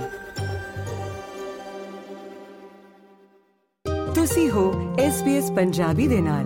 [4.15, 6.45] ਤੁਸੀਂ ਹੋ SBS ਪੰਜਾਬੀ ਦੇ ਨਾਲ।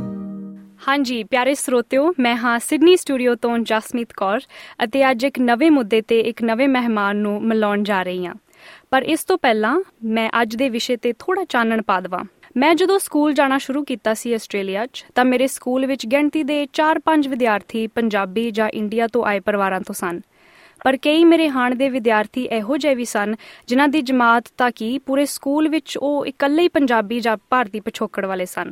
[0.88, 4.39] ਹਾਂਜੀ, ਪਿਆਰੇ ਸਰੋਤਿਓ, ਮੈਂ ਹਾਂ ਸਿਡਨੀ ਸਟੂਡੀਓ ਤੋਂ ਜਸਮੀਤ ਕੌਰ
[4.84, 8.36] ਅਤੇ ਅੱਜ ਇੱਕ ਨਵੇਂ ਮੁੱਦੇ ਤੇ ਇੱਕ ਨਵੇਂ ਮਹਿਮਾਨ ਨੂੰ ਮਿਲਾਉਣ ਜਾ ਰਹੀ ਹਾਂ।
[8.89, 12.23] ਪਰ ਇਸ ਤੋਂ ਪਹਿਲਾਂ ਮੈਂ ਅੱਜ ਦੇ ਵਿਸ਼ੇ ਤੇ ਥੋੜਾ ਚਾਨਣ ਪਾ ਦਵਾਂ।
[12.57, 16.67] ਮੈਂ ਜਦੋਂ ਸਕੂਲ ਜਾਣਾ ਸ਼ੁਰੂ ਕੀਤਾ ਸੀ ਆਸਟ੍ਰੇਲੀਆ 'ਚ, ਤਾਂ ਮੇਰੇ ਸਕੂਲ ਵਿੱਚ ਗਿਣਤੀ ਦੇ
[16.73, 20.21] 4-5 ਵਿਦਿਆਰਥੀ ਪੰਜਾਬੀ ਜਾਂ ਇੰਡੀਆ ਤੋਂ ਆਏ ਪਰਿਵਾਰਾਂ ਤੋਂ ਸਨ।
[20.84, 23.35] ਪਰ ਕਈ ਮੇਰੇ ਹਾਣ ਦੇ ਵਿਦਿਆਰਥੀ ਇਹੋ ਜਿਹੇ ਵੀ ਸਨ,
[23.67, 28.26] ਜਿਨ੍ਹਾਂ ਦੀ ਜਮਾਤ ਤਾਂ ਕੀ ਪੂਰੇ ਸਕੂਲ ਵਿੱਚ ਉਹ ਇਕੱਲੇ ਹੀ ਪੰਜਾਬੀ ਜਾਂ ਭਾਰਤੀ ਪਿਛੋਕੜ
[28.26, 28.71] ਵਾਲੇ ਸਨ।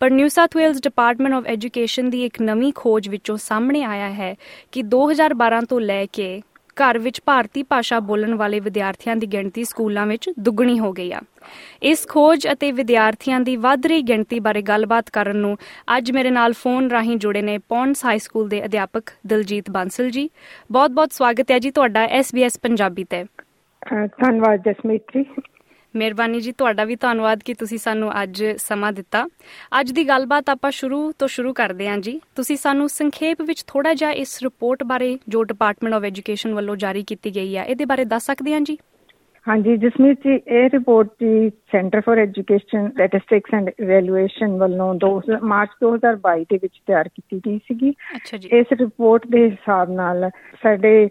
[0.00, 4.34] ਪਰ New South Wales Department of Education ਦੀ ਇੱਕ ਨਵੀਂ ਖੋਜ ਵਿੱਚੋਂ ਸਾਹਮਣੇ ਆਇਆ ਹੈ
[4.72, 6.42] ਕਿ 2012 ਤੋਂ ਲੈ ਕੇ
[6.76, 11.20] ਘਰ ਵਿੱਚ ਭਾਰਤੀ ਭਾਸ਼ਾ ਬੋਲਣ ਵਾਲੇ ਵਿਦਿਆਰਥੀਆਂ ਦੀ ਗਿਣਤੀ ਸਕੂਲਾਂ ਵਿੱਚ ਦੁੱਗਣੀ ਹੋ ਗਈ ਆ।
[11.82, 15.56] ਇਸ ਖੋਜ ਅਤੇ ਵਿਦਿਆਰਥੀਆਂ ਦੀ ਵੱਧ ਰਹੀ ਗਿਣਤੀ ਬਾਰੇ ਗੱਲਬਾਤ ਕਰਨ ਨੂੰ
[15.96, 20.30] ਅੱਜ ਮੇਰੇ ਨਾਲ ਫੋਨ ਰਾਹੀਂ ਜੁੜੇ ਨੇ ਪੌਂਡਸ ਹਾਈ ਸਕੂਲ ਦੇ ਅਧਿਆਪਕ ਦਿਲਜੀਤ ਬਾਂਸਲ ਜੀ।
[20.72, 23.24] ਬਹੁਤ-ਬਹੁਤ ਸਵਾਗਤ ਹੈ ਜੀ ਤੁਹਾਡਾ SBS ਪੰਜਾਬੀ ਤੇ।
[24.06, 25.24] ਧੰਨਵਾਦ ਜਸਮੀਤ ਜੀ।
[25.96, 29.26] ਮਿਹਰਬਾਨੀ ਜੀ ਤੁਹਾਡਾ ਵੀ ਧੰਨਵਾਦ ਕਿ ਤੁਸੀਂ ਸਾਨੂੰ ਅੱਜ ਸਮਾਂ ਦਿੱਤਾ।
[29.80, 33.94] ਅੱਜ ਦੀ ਗੱਲਬਾਤ ਆਪਾਂ ਸ਼ੁਰੂ ਤੋਂ ਸ਼ੁਰੂ ਕਰਦੇ ਹਾਂ ਜੀ। ਤੁਸੀਂ ਸਾਨੂੰ ਸੰਖੇਪ ਵਿੱਚ ਥੋੜਾ
[33.94, 38.04] ਜਿਹਾ ਇਸ ਰਿਪੋਰਟ ਬਾਰੇ ਜੋ ਡਿਪਾਰਟਮੈਂਟ ਆਫ ਐਜੂਕੇਸ਼ਨ ਵੱਲੋਂ ਜਾਰੀ ਕੀਤੀ ਗਈ ਹੈ ਇਹਦੇ ਬਾਰੇ
[38.04, 38.78] ਦੱਸ ਸਕਦੇ ਹਾਂ ਜੀ?
[39.48, 45.10] ਹਾਂਜੀ ਜਸਮੀਤ ਜੀ ਇਹ ਰਿਪੋਰਟ ਜੀ Centre for Education Statistics and Evaluation ਵੱਲੋਂ 2
[45.42, 47.92] ਮਾਰਚ 2022 ਦੇ ਵਿੱਚ ਤਿਆਰ ਕੀਤੀ ਗਈ ਸੀਗੀ।
[48.52, 50.30] ਇਸ ਰਿਪੋਰਟ ਦੇ ਹਿਸਾਬ ਨਾਲ
[50.62, 51.08] ਸਾਡੇ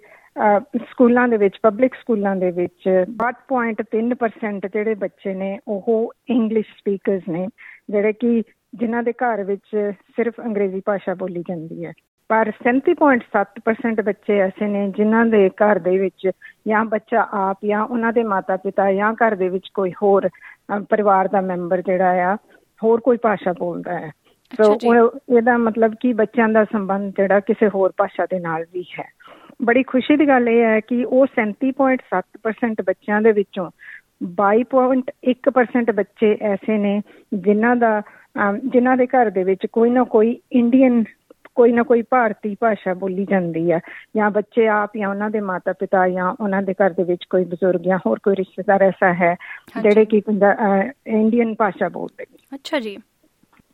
[0.78, 7.48] ਸਕੂਲਾਂ ਦੇ ਵਿੱਚ ਪਬਲਿਕ ਸਕੂਲਾਂ ਦੇ ਵਿੱਚ 8.3% ਜਿਹੜੇ ਬੱਚੇ ਨੇ ਉਹ ਇੰਗਲਿਸ਼ ਸਪੀਕਰਸ ਨੇ
[7.90, 8.44] ਜਿਹੜੇ ਕਿ
[8.76, 11.94] ਜਿਨ੍ਹਾਂ ਦੇ ਘਰ ਵਿੱਚ ਸਿਰਫ ਅੰਗਰੇਜ਼ੀ ਭਾਸ਼ਾ ਬੋਲੀ ਜਾਂਦੀ ਹੈ।
[12.30, 16.32] ਪਰ 37.7% ਬੱਚੇ ਐਸੇ ਨੇ ਜਿਨ੍ਹਾਂ ਦੇ ਘਰ ਦੇ ਵਿੱਚ
[16.68, 20.30] ਜਾਂ ਬੱਚਾ ਆਪ ਜਾਂ ਉਹਨਾਂ ਦੇ ਮਾਤਾ-ਪਿਤਾ ਜਾਂ ਘਰ ਦੇ ਵਿੱਚ ਕੋਈ ਹੋਰ
[20.90, 22.36] ਪਰਿਵਾਰ ਦਾ ਮੈਂਬਰ ਜਿਹੜਾ ਆ
[22.84, 24.12] ਹੋਰ ਕੋਈ ਭਾਸ਼ਾ ਬੋਲਦਾ ਹੈ।
[24.62, 24.78] ਸੋ
[25.38, 29.06] ਇਹਦਾ ਮਤਲਬ ਕਿ ਬੱਚਿਆਂ ਦਾ ਸੰਬੰਧ ਜਿਹੜਾ ਕਿਸੇ ਹੋਰ ਭਾਸ਼ਾ ਦੇ ਨਾਲ ਵੀ ਹੈ।
[29.64, 33.72] ਬੜੀ ਖੁਸ਼ੀ ਦੀ ਗੱਲ ਇਹ ਹੈ ਕਿ ਉਹ 37.7% ਬੱਚਿਆਂ ਦੇ ਵਿੱਚੋਂ
[34.42, 37.02] 22.1% ਬੱਚੇ ਐਸੇ ਨੇ
[37.34, 38.02] ਜਿਨ੍ਹਾਂ ਦਾ
[38.66, 41.04] ਜਿਨ੍ਹਾਂ ਦੇ ਘਰ ਦੇ ਵਿੱਚ ਕੋਈ ਨਾ ਕੋਈ ਇੰਡੀਅਨ
[41.56, 43.80] ਕੋਈ ਨਾ ਕੋਈ ਭਾਰਤੀ ਭਾਸ਼ਾ ਬੋਲੀ ਜਾਂਦੀ ਹੈ
[44.16, 47.82] ਜਾਂ ਬੱਚੇ ਆਪ ਜਾਂ ਉਹਨਾਂ ਦੇ ਮਾਤਾ-ਪਿਤਾ ਜਾਂ ਉਹਨਾਂ ਦੇ ਘਰ ਦੇ ਵਿੱਚ ਕੋਈ ਬਜ਼ੁਰਗ
[47.82, 49.36] ਜਾਂ ਹੋਰ ਕੋਈ ਰਿਸ਼ਤੇਦਾਰ ਐਸਾ ਹੈ
[49.82, 50.22] ਜਿਹੜੇ ਕਿ
[51.08, 52.98] ਇੰਡੀਅਨ ਭਾਸ਼ਾ ਬੋਲਦੇ ਨੇ। ਅੱਛਾ ਜੀ।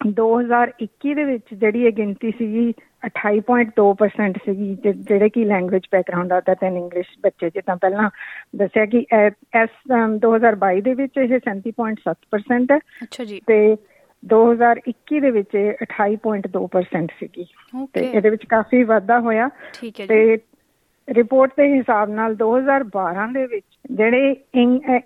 [0.07, 2.73] 2021 ਦੇ ਵਿੱਚ ਜਿਹੜੀ ਇਹ ਗਿਣਤੀ ਸੀਗੀ
[3.06, 8.09] 28.2% ਸੀਗੀ ਜਿਹੜੇ ਕਿ ਲੈਂਗੁਏਜ ਬੈਕਗ੍ਰਾਉਂਡ ਆਦਾ ਤੇ ਇੰਗਲਿਸ਼ ਬੱਚੇ ਜਿੱਦਾਂ ਪਹਿਲਾਂ
[8.56, 9.06] ਦੱਸਿਆ ਕਿ
[9.53, 9.69] ਐਸ
[10.25, 13.78] 2022 ਦੇ ਵਿੱਚ ਇਹ 37.7% ਹੈ ਅੱਛਾ ਜੀ। ਤੇ
[14.25, 17.46] 2021 ਦੇ ਵਿੱਚ 28.2% ਸੀਗੀ।
[17.94, 20.38] ਤੇ ਇਹਦੇ ਵਿੱਚ ਕਾਫੀ ਵਾਧਾ ਹੋਇਆ। ਠੀਕ ਹੈ ਜੀ। ਤੇ
[21.09, 24.35] ਰਿਪੋਰਟ ਦੇ ਹਿਸਾਬ ਨਾਲ 2012 ਦੇ ਵਿੱਚ ਜਿਹੜੇ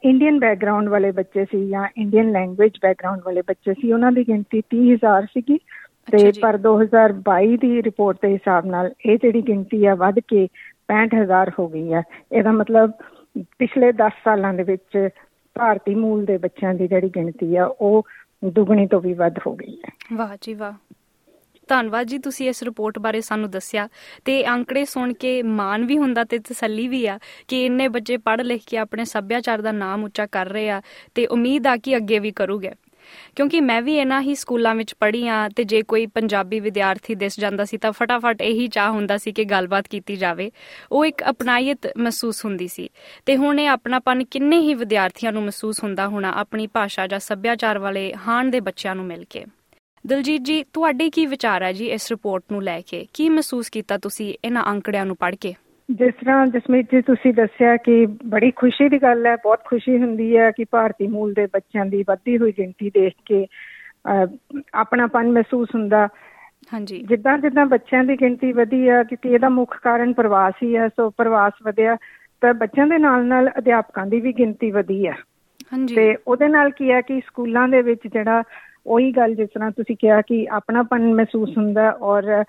[0.03, 4.61] ਇੰਡੀਅਨ ਬੈਕਗ੍ਰਾਉਂਡ ਵਾਲੇ ਬੱਚੇ ਸੀ ਜਾਂ ਇੰਡੀਅਨ ਲੈਂਗੁਏਜ ਬੈਕਗ੍ਰਾਉਂਡ ਵਾਲੇ ਬੱਚੇ ਸੀ ਉਹਨਾਂ ਦੀ ਗਿਣਤੀ
[4.61, 5.59] 30000 ਸੀਗੀ।
[6.07, 10.47] ਤੇ ਪਰ 2022 ਦੀ ਰਿਪੋਰਟ ਦੇ ਹਿਸਾਬ ਨਾਲ ਇਹ ਜਿਹੜੀ ਗਿਣਤੀ ਆ ਵੱਧ ਕੇ
[10.87, 12.01] 65000 ਹੋ ਗਈ ਹੈ
[12.31, 12.91] ਇਹਦਾ ਮਤਲਬ
[13.59, 15.09] ਪਿਛਲੇ 10 ਸਾਲਾਂ ਦੇ ਵਿੱਚ
[15.55, 18.05] ਭਾਰਤੀ ਮੂਲ ਦੇ ਬੱਚਿਆਂ ਦੀ ਜਿਹੜੀ ਗਿਣਤੀ ਆ ਉਹ
[18.45, 20.73] ਦੁੱਗਣੀ ਤੋਂ ਵੀ ਵੱਧ ਹੋ ਗਈ ਹੈ ਵਾਹ ਜੀ ਵਾਹ।
[21.67, 23.87] ਧੰਨਵਾਦ ਜੀ ਤੁਸੀਂ ਇਸ ਰਿਪੋਰਟ ਬਾਰੇ ਸਾਨੂੰ ਦੱਸਿਆ।
[24.25, 28.43] ਤੇ ਅੰਕੜੇ ਸੁਣ ਕੇ ਮਾਣ ਵੀ ਹੁੰਦਾ ਤੇ ਤਸੱਲੀ ਵੀ ਆ ਕਿ ਇੰਨੇ ਬੱਚੇ ਪੜ੍ਹ
[28.43, 30.81] ਲਿਖ ਕੇ ਆਪਣੇ ਸੱਭਿਆਚਾਰ ਦਾ ਨਾਮ ਉੱਚਾ ਕਰ ਰਹੇ ਆ
[31.15, 32.71] ਤੇ ਉਮੀਦ ਆ ਕਿ ਅੱਗੇ ਵੀ ਕਰੂਗੇ।
[33.35, 37.39] ਕਿਉਂਕਿ ਮੈਂ ਵੀ ਇਹਨਾਂ ਹੀ ਸਕੂਲਾਂ ਵਿੱਚ ਪੜ੍ਹੀ ਆ ਤੇ ਜੇ ਕੋਈ ਪੰਜਾਬੀ ਵਿਦਿਆਰਥੀ ਦਿਸ
[37.39, 40.51] ਜਾਂਦਾ ਸੀ ਤਾਂ ਫਟਾਫਟ ਇਹੀ ਚਾਹ ਹੁੰਦਾ ਸੀ ਕਿ ਗੱਲਬਾਤ ਕੀਤੀ ਜਾਵੇ।
[40.91, 42.89] ਉਹ ਇੱਕ ਅਪਣਾਈਅਤ ਮਹਿਸੂਸ ਹੁੰਦੀ ਸੀ
[43.25, 47.79] ਤੇ ਹੁਣ ਇਹ ਆਪਣਾਪਨ ਕਿੰਨੇ ਹੀ ਵਿਦਿਆਰਥੀਆਂ ਨੂੰ ਮਹਿਸੂਸ ਹੁੰਦਾ ਹੋਣਾ ਆਪਣੀ ਭਾਸ਼ਾ ਜਾਂ ਸੱਭਿਆਚਾਰ
[47.79, 49.45] ਵਾਲੇ ਹਾਣ ਦੇ ਬੱਚਿਆਂ ਨੂੰ ਮਿਲ ਕੇ।
[50.07, 53.05] ਦਿਲਜੀਤ ਜੀ, ਤੁਹਾਡੇ ਕੀ ਵਿਚਾਰ ਹੈ ਜੀ ਇਸ ਰਿਪੋਰਟ ਨੂੰ ਲੈ ਕੇ?
[53.13, 55.53] ਕੀ ਮਹਿਸੂਸ ਕੀਤਾ ਤੁਸੀਂ ਇਹਨਾਂ ਅੰਕੜਿਆਂ ਨੂੰ ਪੜ੍ਹ ਕੇ?
[55.91, 60.37] ਜਿਸ ਤਰ੍ਹਾਂ ਜਸਮੀਤ ਜੀ ਤੁਸੀਂ ਦੱਸਿਆ ਕਿ ਬੜੀ ਖੁਸ਼ੀ ਦੀ ਗੱਲ ਹੈ ਬਹੁਤ ਖੁਸ਼ੀ ਹੁੰਦੀ
[60.37, 63.47] ਹੈ ਕਿ ਭਾਰਤੀ ਮੂਲ ਦੇ ਬੱਚਿਆਂ ਦੀ ਵੱਧਦੀ ਹੋਈ ਗਿਣਤੀ ਦੇਖ ਕੇ
[64.73, 66.07] ਆਪਣਾਪਨ ਮਹਿਸੂਸ ਹੁੰਦਾ।
[66.73, 70.87] ਹਾਂਜੀ। ਜਿੱਦਾਂ ਜਿੱਦਾਂ ਬੱਚਿਆਂ ਦੀ ਗਿਣਤੀ ਵਧੀ ਆ ਕਿਉਂਕਿ ਇਹਦਾ ਮੁੱਖ ਕਾਰਨ ਪ੍ਰਵਾਸ ਹੀ ਹੈ
[70.87, 71.97] ਸੋ ਪ੍ਰਵਾਸ ਵਧਿਆ।
[72.41, 75.13] ਤਾਂ ਬੱਚਿਆਂ ਦੇ ਨਾਲ ਨਾਲ ਅਧਿਆਪਕਾਂ ਦੀ ਵੀ ਗਿਣਤੀ ਵਧੀ ਆ।
[75.73, 78.43] ਹਾਂਜੀ। ਤੇ ਉਹਦੇ ਨਾਲ ਕੀ ਹੈ ਕਿ ਸਕੂਲਾਂ ਦੇ ਵਿੱਚ ਜਿਹੜਾ
[78.85, 82.43] ਉਹੀ ਗੱਲ ਜਿਸ ਤਰ੍ਹਾਂ ਤੁਸੀਂ ਕਿਹਾ ਕਿ ਆਪਣਾਪਨ ਮਹਿਸੂਸ ਹੁੰਦਾ ਔਰ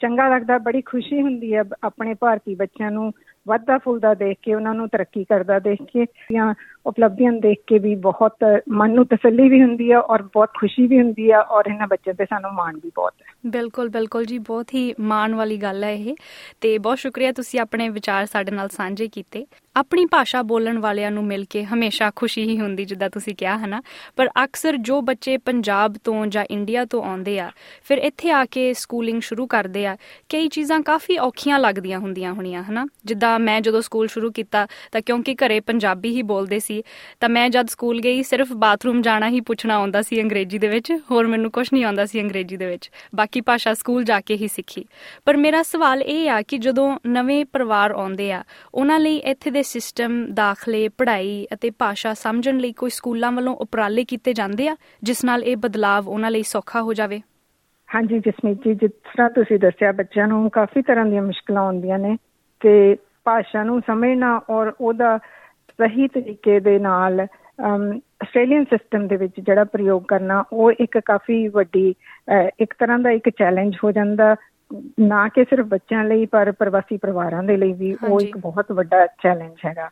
[0.00, 3.12] ਚੰਗਾ ਲੱਗਦਾ, ਬੜੀ ਖੁਸ਼ੀ ਹੁੰਦੀ ਹੈ ਆਪਣੇ ਭਾਰਤੀ ਬੱਚਿਆਂ ਨੂੰ
[3.46, 6.54] ਵੱਧਦਾ ਫੁੱਲਦਾ ਦੇਖ ਕੇ, ਉਹਨਾਂ ਨੂੰ ਤਰੱਕੀ ਕਰਦਾ ਦੇਖ ਕੇ ਜਾਂ
[6.86, 11.00] ਉਪਲਬਧੀਆਂ ਦੇਖ ਕੇ ਵੀ ਬਹੁਤ ਮਨ ਨੂੰ ਤਸੱਲੀ ਵੀ ਹੁੰਦੀ ਹੈ ਔਰ ਬਹੁਤ ਖੁਸ਼ੀ ਵੀ
[11.00, 14.74] ਹੁੰਦੀ ਹੈ ਔਰ ਇਹਨਾਂ ਬੱਚਿਆਂ ਤੇ ਸਾਨੂੰ ਮਾਣ ਵੀ ਬਹੁਤ ਹੈ। ਬਿਲਕੁਲ ਬਿਲਕੁਲ ਜੀ, ਬਹੁਤ
[14.74, 16.14] ਹੀ ਮਾਣ ਵਾਲੀ ਗੱਲ ਹੈ ਇਹ
[16.60, 19.44] ਤੇ ਬਹੁਤ ਸ਼ੁਕਰੀਆ ਤੁਸੀਂ ਆਪਣੇ ਵਿਚਾਰ ਸਾਡੇ ਨਾਲ ਸਾਂਝੇ ਕੀਤੇ।
[19.76, 23.82] ਆਪਣੀ ਭਾਸ਼ਾ ਬੋਲਣ ਵਾਲਿਆਂ ਨੂੰ ਮਿਲ ਕੇ ਹਮੇਸ਼ਾ ਖੁਸ਼ੀ ਹੀ ਹੁੰਦੀ, ਜਿੱਦਾਂ ਤੁਸੀਂ ਕਿਹਾ, ਹਨਾ?
[24.16, 27.50] ਪਰ ਅਕਸਰ ਜੋ ਬੱਚੇ ਪੰਜਾਬ ਤੋਂ ਜਾਂ ਇੰਡੀਆ ਤੋਂ ਆਉਂਦੇ ਆ,
[27.84, 29.96] ਫਿਰ ਇੱਥੇ ਆ ਕੇ ਸਕੂਲਿੰਗ ਸ਼ੁਰੂ ਕਰਦੇ ਆ,
[30.28, 32.86] ਕਈ ਚੀਜ਼ਾਂ ਕਾਫੀ ਔਖੀਆਂ ਲੱਗਦੀਆਂ ਹੁੰਦੀਆਂ ਹੋਣੀਆਂ, ਹਨਾ?
[33.04, 36.82] ਜਿੱਦਾਂ ਮੈਂ ਜਦੋਂ ਸਕੂਲ ਸ਼ੁਰੂ ਕੀਤਾ, ਤਾਂ ਕਿਉਂਕਿ ਘਰੇ ਪੰਜਾਬੀ ਹੀ ਬੋਲਦੇ ਸੀ,
[37.20, 40.92] ਤਾਂ ਮੈਂ ਜਦ ਸਕੂਲ ਗਈ, ਸਿਰਫ ਬਾਥਰੂਮ ਜਾਣਾ ਹੀ ਪੁੱਛਣਾ ਆਉਂਦਾ ਸੀ ਅੰਗਰੇਜ਼ੀ ਦੇ ਵਿੱਚ,
[41.10, 44.48] ਹੋਰ ਮੈਨੂੰ ਕੁਝ ਨਹੀਂ ਆਉਂਦਾ ਸੀ ਅੰਗਰੇਜ਼ੀ ਦੇ ਵਿੱਚ, ਬਾਕੀ ਭਾਸ਼ਾ ਸਕੂਲ ਜਾ ਕੇ ਹੀ
[44.48, 44.84] ਸਿੱਖੀ।
[45.24, 48.44] ਪਰ ਮੇਰਾ ਸਵਾਲ ਇਹ ਆ ਕਿ ਜਦੋਂ ਨਵੇਂ ਪਰਿਵਾਰ ਆਉਂਦੇ ਆ,
[48.74, 54.04] ਉਹਨਾਂ ਲਈ ਇੱਥੇ ਦੇ ਸਿਸਟਮ ਦਾਖਲੇ, ਪੜ੍ਹਾਈ ਅਤੇ ਭਾਸ਼ਾ ਸਮਝਣ ਲਈ ਕੋਈ ਸਕੂਲਾਂ ਵੱਲੋਂ ਉਪਰਾਲੇ
[54.04, 57.20] ਕੀਤੇ ਜਾਂਦੇ ਆ, ਜਿਸ ਨਾਲ ਇਹ ਬਦਲਾਵ ਉਹਨਾਂ ਲਈ ਸੌਖਾ ਹੋ ਜਾਵੇ?
[57.88, 62.16] ਹਾਂਜੀ, ਜਸਮੀਤ ਜੀ, ਜਿਸ ਤਰ੍ਹਾਂ ਤੁਸੀਂ ਦੱਸਿਆ, ਬੱਚਿਆਂ ਨੂੰ ਕਾਫੀ ਤਰ੍ਹਾਂ ਦੀਆਂ ਮੁਸ਼ਕਲਾਂ ਆਉਂਦੀਆਂ ਨੇ
[62.60, 65.16] ਤੇ ਭਾਸ਼ਾ ਨੂੰ ਸਮਝਣਾ ਔਰ ਉਹਦਾ
[65.70, 71.94] ਸਹੀ ਤਰੀਕੇ ਦੇ ਨਾਲ ਆਸਟ੍ਰੇਲੀਅਨ ਸਿਸਟਮ ਦੇ ਵਿੱਚ ਜਿਹੜਾ ਪ੍ਰਯੋਗ ਕਰਨਾ, ਉਹ ਇੱਕ ਕਾਫੀ ਵੱਡੀ
[72.60, 74.34] ਇੱਕ ਤਰ੍ਹਾਂ ਦਾ ਇੱਕ ਚੈਲੰਜ ਹੋ ਜਾਂਦਾ।
[75.00, 79.06] ਨਾ ਕਿ ਸਿਰਫ ਬੱਚਿਆਂ ਲਈ ਪਰ ਪ੍ਰਵਾਸੀ ਪਰਿਵਾਰਾਂ ਦੇ ਲਈ ਵੀ ਉਹ ਇੱਕ ਬਹੁਤ ਵੱਡਾ
[79.06, 79.88] ਚੈਲੰਜ ਹੈਗਾ।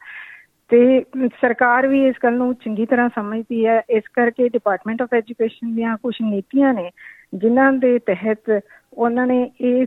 [0.69, 1.05] ਤੇ
[1.41, 5.97] ਸਰਕਾਰ ਵੀ ਇਸ ਗੱਲ ਨੂੰ ਚੰਗੀ ਤਰ੍ਹਾਂ ਸਮਝਦੀ ਹੈ। ਇਸ ਕਰਕੇ ਡਿਪਾਰਟਮੈਂਟ ਆਫ ਐਜੂਕੇਸ਼ਨ ਦੀਆਂ
[5.97, 6.91] ਕੁਝ ਨੀਤੀਆਂ ਨੇ
[7.35, 8.63] ਜਿਨ੍ਹਾਂ ਦੇ ਤਹਿਤ
[8.95, 9.87] ਉਹਨਾਂ ਨੇ ਇਹ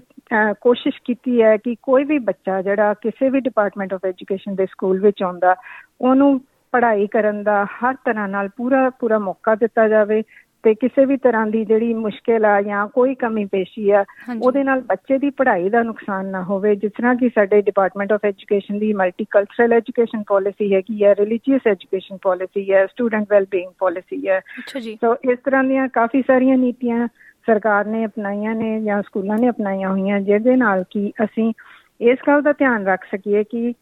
[0.61, 4.99] ਕੋਸ਼ਿਸ਼ ਕੀਤੀ ਹੈ ਕਿ ਕੋਈ ਵੀ ਬੱਚਾ ਜਿਹੜਾ ਕਿਸੇ ਵੀ ਡਿਪਾਰਟਮੈਂਟ ਆਫ ਐਜੂਕੇਸ਼ਨ ਦੇ ਸਕੂਲ
[4.99, 5.55] ਵਿੱਚ ਆਉਂਦਾ
[6.01, 6.41] ਉਹਨੂੰ
[6.71, 10.23] ਪੜ੍ਹਾਈ ਕਰਨ ਦਾ ਹਰ ਤਰ੍ਹਾਂ ਨਾਲ ਪੂਰਾ ਪੂਰਾ ਮੌਕਾ ਦਿੱਤਾ ਜਾਵੇ।
[10.63, 14.03] ਤੇ ਕਿਸੇ ਵੀ ਤਰ੍ਹਾਂ ਦੀ ਜਿਹੜੀ ਮੁਸ਼ਕਿਲ ਆ ਜਾਂ ਕੋਈ ਕਮੀ ਪੇਸ਼ੀ ਆ
[14.41, 18.25] ਉਹਦੇ ਨਾਲ ਬੱਚੇ ਦੀ ਪੜ੍ਹਾਈ ਦਾ ਨੁਕਸਾਨ ਨਾ ਹੋਵੇ। ਜਿਸ ਤਰ੍ਹਾਂ ਕਿ ਸਾਡੇ ਡਿਪਾਰਟਮੈਂਟ ਆਫ
[18.25, 24.27] ਐਜੂਕੇਸ਼ਨ ਦੀ ਮਲਟੀਕਲਚਰਲ ਐਜੂਕੇਸ਼ਨ ਪਾਲਿਸੀ ਹੈ ਕਿ ਹੈ ਰਿਲੀਜੀਅਸ ਐਜੂਕੇਸ਼ਨ ਪਾਲਿਸੀ ਹੈ ਸਟੂਡੈਂਟ ਵੈਲਬੀਇੰਗ ਪਾਲਿਸੀ
[24.27, 27.07] ਹੈ ਅੱਛਾ ਜੀ। ਸੋ ਇਸ ਤਰ੍ਹਾਂ ਦੀਆਂ ਕਾਫੀ ਸਾਰੀਆਂ ਨੀਤੀਆਂ
[27.47, 31.53] ਸਰਕਾਰ ਨੇ ਅਪਣਾਈਆਂ ਨੇ ਜਾਂ ਸਕੂਲਾਂ ਨੇ ਅਪਣਾਈਆਂ ਹੋਈਆਂ ਜਿਹਦੇ ਨਾਲ ਕਿ ਅਸੀਂ
[32.01, 33.73] ਇਸ ਗੱਲ ਦਾ ਧਿਆਨ ਰੱਖ ਸਕੀਏ ਕਿ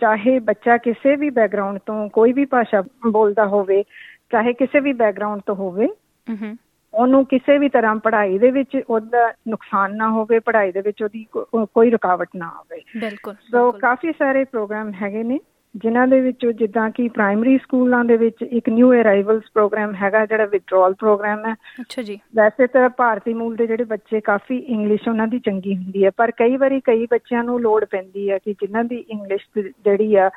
[0.00, 3.84] ਚਾਹੇ ਬੱਚਾ ਕਿਸੇ ਵੀ ਬੈਕਗ੍ਰਾਉਂਡ ਤੋਂ ਕੋਈ ਵੀ ਭਾਸ਼ਾ ਬੋਲਦਾ ਹੋਵੇ
[4.30, 5.88] ਚਾਹੇ ਕਿਸੇ ਵੀ ਬੈਕਗ੍ਰਾਉਂਡ ਤੋਂ ਹੋਵੇ
[6.32, 6.56] ਹਮਮ
[6.94, 11.26] ਉਹਨੂੰ ਕਿਸੇ ਵੀ ਤਰ੍ਹਾਂ ਪੜ੍ਹਾਈ ਦੇ ਵਿੱਚ ਉਹਦਾ ਨੁਕਸਾਨ ਨਾ ਹੋਵੇ ਪੜ੍ਹਾਈ ਦੇ ਵਿੱਚ ਉਹਦੀ
[11.54, 15.40] ਕੋਈ ਰੁਕਾਵਟ ਨਾ ਆਵੇ। ਬਿਲਕੁਲ ਸੋ ਕਾਫੀ ਸਾਰੇ ਪ੍ਰੋਗਰਾਮ ਹੈਗੇ ਨੇ।
[15.76, 20.44] ਜਿਨ੍ਹਾਂ ਦੇ ਵਿੱਚ ਜਿੱਦਾਂ ਕਿ ਪ੍ਰਾਇਮਰੀ ਸਕੂਲਾਂ ਦੇ ਵਿੱਚ ਇੱਕ ਨਿਊ ਅਰਾਈਵਲਸ ਪ੍ਰੋਗਰਾਮ ਹੈਗਾ ਜਿਹੜਾ
[20.44, 25.26] ਵਿਡਰਾਲ ਪ੍ਰੋਗਰਾਮ ਹੈ। ਅੱਛਾ ਜੀ। ਵੈਸੇ ਤਾਂ ਭਾਰਤੀ ਮੂਲ ਦੇ ਜਿਹੜੇ ਬੱਚੇ ਕਾਫੀ ਇੰਗਲਿਸ਼ ਉਹਨਾਂ
[25.26, 28.84] ਦੀ ਚੰਗੀ ਹੁੰਦੀ ਹੈ ਪਰ ਕਈ ਵਾਰੀ ਕਈ ਬੱਚਿਆਂ ਨੂੰ ਲੋੜ ਪੈਂਦੀ ਹੈ ਕਿ ਜਿਨ੍ਹਾਂ
[28.84, 30.30] ਦੀ ਇੰਗਲਿਸ਼ ਜਿਹੜੀ ਆ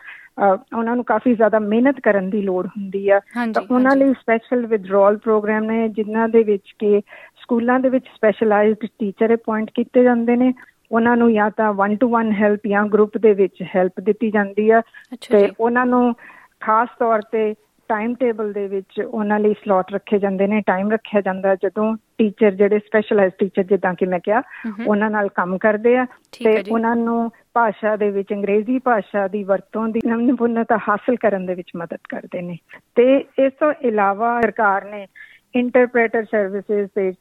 [0.78, 3.20] ਉਹਨਾਂ ਨੂੰ ਕਾਫੀ ਜ਼ਿਆਦਾ ਮਿਹਨਤ ਕਰਨ ਦੀ ਲੋੜ ਹੁੰਦੀ ਆ।
[3.54, 7.02] ਤਾਂ ਉਹਨਾਂ ਲਈ ਸਪੈਸ਼ਲ ਵਿਡਰਾਲ ਪ੍ਰੋਗਰਾਮ ਨੇ ਜਿਨ੍ਹਾਂ ਦੇ ਵਿੱਚ ਕਿ
[7.42, 10.54] ਸਕੂਲਾਂ ਦੇ ਵਿੱਚ ਸਪੈਸ਼ਲਾਈਜ਼ਡ ਟੀਚਰ ਅਪਾਇੰਟ ਕੀਤੇ ਜਾਂਦੇ ਨੇ।
[10.92, 14.70] ਉਹਨਾਂ ਨੂੰ ਜਾਂ ਤਾਂ 1 ਟੂ 1 ਹੈਲਪ ਜਾਂ ਗਰੁੱਪ ਦੇ ਵਿੱਚ ਹੈਲਪ ਦਿੱਤੀ ਜਾਂਦੀ
[14.70, 14.82] ਆ।
[15.30, 16.16] ਤੇ ਉਹਨਾਂ ਨੂੰ
[16.60, 17.56] ਖਾਸ ਤੌਰ ਤੇ
[17.88, 22.52] ਟਾਈਮ ਟੇਬਲ ਦੇ ਵਿੱਚ ਉਹਨਾਂ ਲਈ ਸਲੋਟ ਰੱਖੇ ਜਾਂਦੇ ਨੇ। ਟਾਈਮ ਰੱਖਿਆ ਜਾਂਦਾ ਜਦੋਂ ਟੀਚਰ
[22.52, 24.42] ਜਿਹੜੇ ਸਪੈਸ਼ਲਾਈਜ਼ਡ ਟੀਚਰ ਜਿੱਦਾਂ ਕਿ ਮੈਂ ਕਿਹਾ
[24.88, 26.06] ਉਹਨਾਂ ਨਾਲ ਕੰਮ ਕਰਦੇ ਆ।
[26.44, 31.56] ਤੇ ਉਹਨਾਂ ਨੂੰ ਭਾਸ਼ਾ ਦੇ ਵਿੱਚ ਅੰਗਰੇਜ਼ੀ ਭਾਸ਼ਾ ਦੀ ਵਰਤੋਂ ਦੀ ਨਿਪੁੰਨਤਾ ਹਾਸਲ ਕਰਨ ਦੇ
[31.56, 32.58] ਵਿੱਚ ਮਦਦ ਕਰਦੇ ਨੇ।
[32.96, 35.08] ਤੇ ਇਸ ਤੋਂ ਇਲਾਵਾ ਸਰਕਾਰ ਨੇ
[35.56, 37.12] ਇੰਟਰਪ੍ਰੀਟਰ ਸਰਵਿਸਿਜ਼ ਤੇ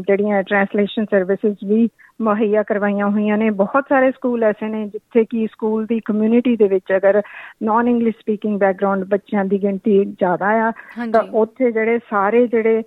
[0.00, 1.88] ਜਿਹੜੀਆਂ ਟ੍ਰਾਂਸਲੇਸ਼ਨ ਸਰਵਿਸਿਜ਼ ਵੀ
[2.22, 6.68] ਮੁਹੱਈਆ ਕਰਵਾਈਆਂ ਹੋਈਆਂ ਨੇ। ਬਹੁਤ ਸਾਰੇ ਸਕੂਲ ਐਸੇ ਨੇ ਜਿੱਥੇ ਕਿ ਸਕੂਲ ਦੀ ਕਮਿਊਨਿਟੀ ਦੇ
[6.68, 7.22] ਵਿੱਚ ਅਗਰ
[7.62, 10.70] ਨਾਨ ਇੰਗਲਿਸ਼ ਸਪੀਕਿੰਗ ਬੈਕਗ੍ਰਾਉਂਡ ਬੱਚਿਆਂ ਦੀ ਗਿਣਤੀ ਜ਼ਿਆਦਾ ਆ
[11.12, 12.82] ਤਾਂ ਉੱਥੇ ਜਿਹੜੇ ਸਾਰੇ ਜਿਹੜੇ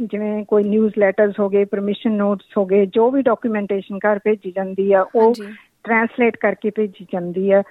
[0.00, 4.50] ਜਿਵੇਂ ਕੋਈ ਨਿਊਜ਼ ਲੈਟਰਸ ਹੋ ਗਏ ਪਰਮਿਸ਼ਨ ਨੋਟਸ ਹੋ ਗਏ ਜੋ ਵੀ ਡਾਕੂਮੈਂਟੇਸ਼ਨ ਕਰ ਭੇਜੀ
[4.50, 5.34] ਜਾਂਦੀ ਆ ਉਹ
[5.88, 7.62] ਟ੍ਰਾਂਸਲੇਟ ਕਰਕੇ ਭੇਜੀ ਜਾਂਦੀ ਹੈ।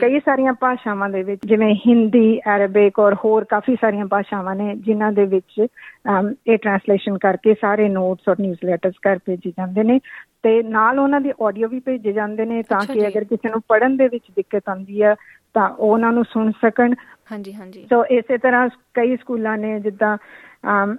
[0.00, 5.10] ਕਈ ਸਾਰੀਆਂ ਭਾਸ਼ਾਵਾਂ ਦੇ ਵਿੱਚ ਜਿਵੇਂ ਹਿੰਦੀ ਅਰਬਿਕ ਔਰ ਹੋਰ ਕਾਫੀ ਸਾਰੀਆਂ ਭਾਸ਼ਾਵਾਂ ਨੇ ਜਿਨ੍ਹਾਂ
[5.12, 9.98] ਦੇ ਵਿੱਚ ਇਹ ਟ੍ਰਾਂਸਲੇਸ਼ਨ ਕਰਕੇ ਸਾਰੇ ਨੋਟਸ ਔਰ ਨਿਊਜ਼ ਲੈਟਰਸ ਕਰ ਭੇਜੀ ਜਾਂਦੇ ਨੇ।
[10.42, 13.96] ਤੇ ਨਾਲ ਉਹਨਾਂ ਦੀ ਆਡੀਓ ਵੀ ਭੇਜੇ ਜਾਂਦੇ ਨੇ ਤਾਂ ਕਿ ਅਗਰ ਕਿਸੇ ਨੂੰ ਪੜਨ
[13.96, 15.14] ਦੇ ਵਿੱਚ ਦਿੱਕਤ ਆਉਂਦੀ ਹੈ
[15.54, 16.94] ਤਾਂ ਉਹ ਉਹਨਾਂ ਨੂੰ ਸੁਣ ਸਕਣ।
[17.30, 20.16] ਹਾਂਜੀ ਹਾਂਜੀ। ਸੋ ਇਸੇ ਤਰ੍ਹਾਂ ਕਈ ਸਕੂਲਾਂ ਨੇ ਜਿੱਦਾਂ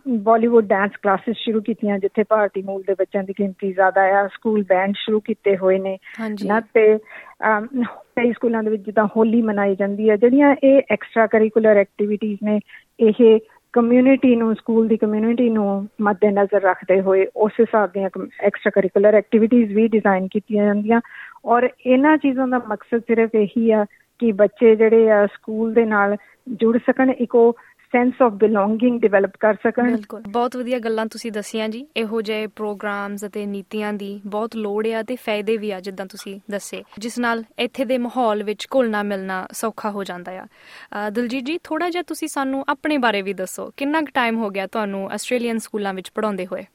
[0.10, 4.64] ਬਾਲੀਵੁੱਡ ਡਾਂਸ ਕਲਾਸਿਸ ਸ਼ੁਰੂ ਕੀਤੀਆਂ ਜਿੱਥੇ ਭਾਰਤੀ ਮੂਲ ਦੇ ਬੱਚਿਆਂ ਦੀ ਗਿਣਤੀ ਜ਼ਿਆਦਾ ਆ। ਸਕੂਲ
[4.64, 5.98] ਬੈਂਡ ਸ਼ੁਰੂ ਕੀਤੇ ਹੋਏ ਨੇ।
[6.46, 6.98] ਨਾ ਤੇ
[8.16, 12.60] ਕਈ ਸਕੂਲਾਂ ਦੇ ਵਿੱਚ ਜਿੱਦਾਂ ਹੋਲੀ ਮਨਾਈ ਜਾਂਦੀ ਹੈ ਜਿਹੜੀਆਂ ਇਹ ਐਕਸਟਰਾ ਕਰਿਕੂਲਰ ਐਕਟੀਵਿਟੀਜ਼ ਨੇ
[13.00, 13.40] ਇਹ
[13.74, 18.10] ਕਮਿਊਨਿਟੀ ਨੂੰ ਸਕੂਲ ਦੀ ਕਮਿਊਨਿਟੀ ਨੂੰ ਮੱਦੇਨਜ਼ਰ ਰੱਖਦੇ ਹੋਏ ਉਸ ਹਿਸਾਬ ਦੀਆਂ
[18.42, 21.02] ਐਕਸਟਰਾ ਕਰਿਕੂਲਰ ਐਕਟੀਵਿਟੀਜ਼ ਵੀ ਡਿਜ਼ਾਈਨ ਕੀਤੀਆਂ ਜਾਂਦੀਆਂ।
[21.46, 23.86] ਔਰ ਇਹਨਾਂ ਚੀਜ਼ਾਂ ਦਾ ਮਕਸਦ ਸਿਰਫ ਇਹੀ ਆ
[24.20, 26.16] ਕਿ ਬੱਚੇ ਜਿਹੜੇ ਆ ਸਕੂਲ ਦੇ ਨਾਲ
[26.62, 27.56] ਜੁੜ ਸਕਣ। ਇੱਕੋ
[27.94, 29.92] ਸੈਂਸ ਆਫ ਬਿਲੋਂਗਿੰਗ ਡਿਵੈਲਪ ਕਰ ਸਕਣ?
[29.92, 34.88] ਬਿਲਕੁਲ। ਬਹੁਤ ਵਧੀਆ ਗੱਲਾਂ ਤੁਸੀਂ ਦੱਸੀਆਂ ਜੀ। ਇਹੋ ਜਿਹੇ ਪ੍ਰੋਗਰਾਮਸ ਅਤੇ ਨੀਤੀਆਂ ਦੀ ਬਹੁਤ ਲੋੜ
[34.88, 39.04] ਆ ਤੇ ਫਾਇਦੇ ਵੀ ਆ ਜਿੱਦਾਂ ਤੁਸੀਂ ਦੱਸੇ। ਜਿਸ ਨਾਲ ਇੱਥੇ ਦੇ ਮਾਹੌਲ ਵਿੱਚ ਘੁਲਣਾ
[39.04, 40.46] ਮਿਲਣਾ ਸੌਖਾ ਹੋ ਜਾਂਦਾ ਆ।
[41.10, 44.68] ਦਿਲਜੀਤ ਜੀ ਥੋੜਾ ਜਿਹਾ ਤੁਸੀਂ ਸਾਨੂੰ ਆਪਣੇ ਬਾਰੇ ਵੀ ਦੱਸੋ। ਕਿੰਨਾ ਕੁ ਟਾਈਮ ਹੋ ਗਿਆ
[44.68, 46.66] ਤੁਹਾਨੂੰ ਆਸਟ੍ਰੇਲੀਅਨ ਸਕੂਲਾਂ ਵਿੱਚ ਪੜਾਉਂਦੇ ਹੋਏ?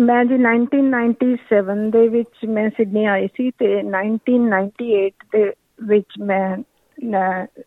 [0.00, 6.56] ਮੈਂ ਜੀ 1997 ਦੇ ਵਿੱਚ ਮੈਂ ਸਿਡਨੀ ਆਈ ਸੀ ਤੇ 1998 ਦੇ ਵਿੱਚ ਮੈਂ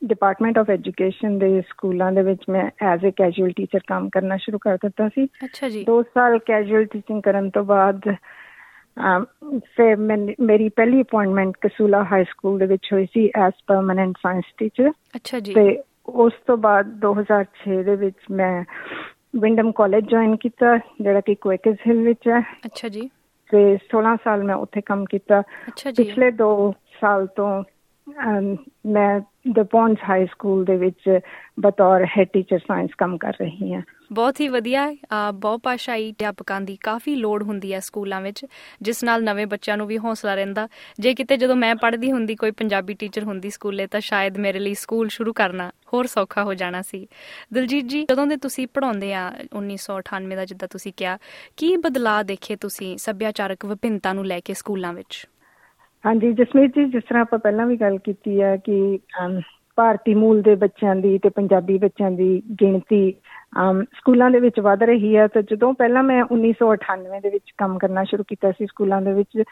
[0.05, 4.57] ਡਿਪਾਰਟਮੈਂਟ ਆਫ ਐਜੂਕੇਸ਼ਨ ਦੇ ਸਕੂਲਾਂ ਦੇ ਵਿੱਚ ਮੈਂ ਐਜ਼ ਅ ਕੈਜੂਅਲ ਟੀਚਰ ਕੰਮ ਕਰਨਾ ਸ਼ੁਰੂ
[4.57, 8.13] ਕਰ ਦਿੱਤਾ ਸੀ। ਅੱਛਾ ਜੀ। 2 ਸਾਲ ਕੈਜੂਅਲ ਟੀਚਿੰਗ ਕਰਨ ਤੋਂ ਬਾਅਦ
[9.75, 14.89] ਫਿਰ ਮੇਰੀ ਪਹਿਲੀ ਅਪਾਇੰਟਮੈਂਟ ਕਸੂਲਾ ਹਾਈ ਸਕੂਲ ਦੇ ਵਿੱਚ ਹੋਈ ਸੀ ਐਜ਼ ਪਰਮਨੈਂਟ ਸਾਇੰਸ ਟੀਚਰ
[15.15, 18.63] ਅੱਛਾ ਜੀ। ਤੇ ਉਸ ਤੋਂ ਬਾਅਦ 2006 ਦੇ ਵਿੱਚ ਮੈਂ
[19.39, 23.09] ਵਿੰਡਮ ਕਾਲਜ ਜੁਆਇਨ ਕੀਤਾ ਜਿਹੜਾ ਕਿ ਕੁਇਕਸ ਹਿਲ ਵਿੱਚ ਹੈ। ਅੱਛਾ ਜੀ।
[23.49, 25.41] ਤੇ 16 ਸਾਲ ਮੈਂ ਉੱਥੇ ਕੰਮ ਕੀਤਾ।
[25.97, 26.49] ਪਿਛਲੇ 2
[27.01, 27.63] ਸਾਲ ਤੋਂ
[28.85, 29.19] ਮੈਂ
[29.51, 31.19] ਦ ਪੌਂਸ ਹਾਈ ਸਕੂਲ ਦੇ ਵਿੱਚ
[31.59, 33.81] ਬਤੌਰ ਹੈਡ ਟੀਚਰ ਸਾਇੰਸ ਕੰਮ ਕਰ ਰਹੀ ਹਾਂ।
[34.13, 34.85] ਬਹੁਤ ਹੀ ਵਧੀਆ
[35.33, 38.45] ਬਹੁ ਭਾਸ਼ਾਈ ਅਧਿਆਪਕਾਂ ਦੀ ਕਾਫੀ ਲੋੜ ਹੁੰਦੀ ਹੈ ਸਕੂਲਾਂ ਵਿੱਚ,
[38.81, 40.67] ਜਿਸ ਨਾਲ ਨਵੇਂ ਬੱਚਿਆਂ ਨੂੰ ਵੀ ਹੌਸਲਾ ਰਹਿੰਦਾ।
[40.99, 44.73] ਜੇ ਕਿਤੇ ਜਦੋਂ ਮੈਂ ਪੜ੍ਹਦੀ ਹੁੰਦੀ, ਕੋਈ ਪੰਜਾਬੀ ਟੀਚਰ ਹੁੰਦੀ ਸਕੂਲੇ, ਤਾਂ ਸ਼ਾਇਦ ਮੇਰੇ ਲਈ
[44.73, 47.07] ਸਕੂਲ ਸ਼ੁਰੂ ਕਰਨਾ ਹੋਰ ਸੌਖਾ ਹੋ ਜਾਣਾ ਸੀ।
[47.53, 51.17] ਦਿਲਜੀਤ ਜੀ, ਜਦੋਂ ਦੇ ਤੁਸੀਂ ਪੜਾਉਂਦੇ ਆ 1998 ਦਾ ਜਿੱਦਾਂ ਤੁਸੀਂ ਕਿਹਾ,
[51.57, 55.25] ਕੀ ਬਦਲਾਅ ਦੇਖੇ ਤੁਸੀਂ ਸੱਭਿਆਚਾਰਕ ਵਿਭਿੰਨਤਾ ਨੂੰ ਲੈ ਕੇ ਸਕੂਲਾਂ ਵਿੱਚ?
[56.05, 58.99] ਹਾਂਜੀ ਜਸਮੀਤ ਜੀ ਜਿਸ ਤਰ੍ਹਾਂ ਆਪਾਂ ਪਹਿਲਾਂ ਵੀ ਗੱਲ ਕੀਤੀ ਹੈ ਕਿ
[59.75, 63.13] ਭਾਰਤੀ ਮੂਲ ਦੇ ਬੱਚਿਆਂ ਦੀ ਤੇ ਪੰਜਾਬੀ ਬੱਚਿਆਂ ਦੀ ਗਿਣਤੀ
[63.93, 68.03] ਸਕੂਲਾਂ ਦੇ ਵਿੱਚ ਵਧ ਰਹੀ ਹੈ ਤਾਂ ਜਦੋਂ ਪਹਿਲਾਂ ਮੈਂ 1998 ਦੇ ਵਿੱਚ ਕੰਮ ਕਰਨਾ
[68.03, 69.43] ਸ਼ੁਰੂ ਕੀਤਾ ਸੀ ਸਕੂਲਾਂ ਦੇ ਵਿੱਚ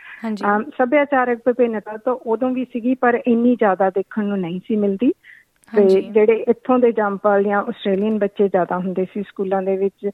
[0.78, 5.14] ਸੱਭਿਆਚਾਰਕ ਵਿਭਿੰਨਤਾ ਤਾਂ ਉਦੋਂ ਵੀ ਸੀਗੀ ਪਰ ਇੰਨੀ ਜ਼ਿਆਦਾ ਦੇਖਣ ਨੂੰ ਨਹੀਂ ਸੀ ਮਿਲਦੀ।
[5.76, 10.10] ਤੇ ਜਿਹੜੇ ਇੱਥੋਂ ਦੇ ਜੰਪਲ ਜਾਂ ਆਸਟ੍ਰੇਲੀਅਨ ਬੱਚੇ ਜ਼ਿਆਦਾ ਹੁੰਦੇ ਸੀ ਸਕੂਲਾਂ ਦੇ ਵਿੱਚ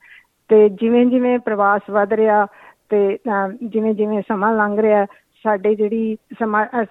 [0.49, 2.47] ਤੇ ਜਿਵੇਂ ਜਿਵੇਂ ਪ੍ਰਵਾਸ ਵਧ ਰਿਹਾ
[2.89, 3.17] ਤੇ
[3.63, 5.05] ਜਿਵੇਂ ਜਿਵੇਂ ਸਮਾਂ ਲੰਘ ਰਿਹਾ
[5.43, 6.17] ਸਾਡੇ ਜਿਹੜੀ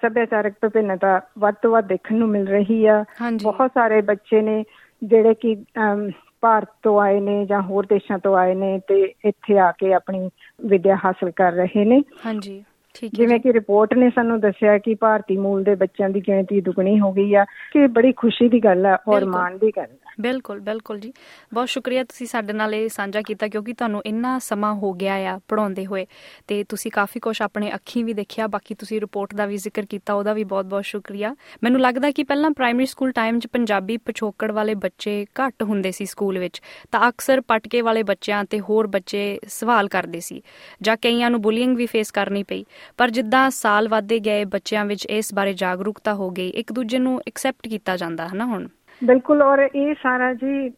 [0.01, 3.03] ਸੱਭਿਆਚਾਰਕ ਵਿਭਿੰਨਤਾ ਵੱਧ ਤੋਂ ਵੱਧ ਦੇਖਣ ਨੂੰ ਮਿਲ ਰਹੀ ਆ।
[3.43, 4.63] ਬਹੁਤ ਸਾਰੇ ਬੱਚੇ ਨੇ
[5.03, 5.55] ਜਿਹੜੇ ਕਿ
[6.41, 10.29] ਭਾਰਤ ਤੋਂ ਆਏ ਨੇ ਜਾਂ ਹੋਰ ਦੇਸ਼ਾਂ ਤੋਂ ਆਏ ਨੇ ਤੇ ਇੱਥੇ ਆ ਕੇ ਆਪਣੀ
[10.65, 12.63] ਵਿੱਦਿਆ ਹਾਸਲ ਕਰ ਰਹੇ ਨੇ। ਹਾਂਜੀ
[12.95, 16.99] ਠੀਕ ਜਿਵੇਂ ਕਿ ਰਿਪੋਰਟ ਨੇ ਸਾਨੂੰ ਦੱਸਿਆ ਕਿ ਭਾਰਤੀ ਮੂਲ ਦੇ ਬੱਚਿਆਂ ਦੀ ਗਿਣਤੀ ਦੁੱਗਣੀ
[16.99, 20.59] ਹੋ ਗਈ ਆ ਕਿ ਬੜੀ ਖੁਸ਼ੀ ਦੀ ਗੱਲ ਹੈ ਔਰ ਮਾਣ ਦੀ ਗੱਲ ਹੈ ਬਿਲਕੁਲ
[20.59, 21.13] ਬਿਲਕੁਲ ਜੀ।
[21.53, 25.39] ਬਹੁਤ ਸ਼ੁਕਰੀਆ ਤੁਸੀਂ ਸਾਡੇ ਨਾਲ ਇਹ ਸਾਂਝਾ ਕੀਤਾ ਕਿਉਂਕਿ ਤੁਹਾਨੂੰ ਇੰਨਾ ਸਮਾਂ ਹੋ ਗਿਆ ਆ
[25.47, 26.05] ਪੜਾਉਂਦੇ ਹੋਏ
[26.47, 30.13] ਤੇ ਤੁਸੀਂ ਕਾਫੀ ਕੁਝ ਆਪਣੇ ਅੱਖੀਂ ਵੀ ਦੇਖਿਆ, ਬਾਕੀ ਤੁਸੀਂ ਰਿਪੋਰਟ ਦਾ ਵੀ ਜ਼ਿਕਰ ਕੀਤਾ,
[30.13, 34.75] ਉਹਦਾ ਵੀ ਬਹੁਤ-ਬਹੁਤ ਸ਼ੁਕਰੀਆ। ਮੈਨੂੰ ਲੱਗਦਾ ਕਿ ਪਹਿਲਾਂ ਪ੍ਰਾਇਮਰੀ ਸਕੂਲ ਟਾਈਮ 'ਚ ਪੰਜਾਬੀ ਪਛੋਕੜ ਵਾਲੇ
[34.75, 39.87] ਬੱਚੇ ਘੱਟ ਹੁੰਦੇ ਸੀ ਸਕੂਲ ਵਿੱਚ, ਤਾਂ ਅਕਸਰ ਪਟਕੇ ਵਾਲੇ ਬੱਚਿਆਂ ਤੇ ਹੋਰ ਬੱਚੇ ਸਵਾਲ
[39.87, 40.41] ਕਰਦੇ ਸੀ
[40.81, 42.65] ਜਾਂ ਕਈਆਂ ਨੂੰ ਬੁਲੀਇੰਗ ਵੀ ਫੇਸ ਕਰਨੀ ਪਈ।
[42.97, 47.21] ਪਰ ਜਿੱਦਾਂ ਸਾਲ ਵਧਦੇ ਗਏ, ਬੱਚਿਆਂ ਵਿੱਚ ਇਸ ਬਾਰੇ ਜਾਗਰੂਕਤਾ ਹੋ ਗਈ, ਇੱਕ ਦੂਜੇ ਨੂੰ
[47.27, 48.67] ਐਕਸੈਪਟ ਕੀਤਾ ਜਾਂਦਾ ਹੈ ਨਾ ਹੁਣ?
[49.01, 50.69] ਬਿਲਕੁਲ ਔਰ ਇਹ ਸਾਰਾ ਜੀ